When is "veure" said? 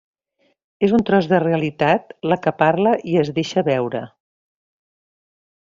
3.71-4.05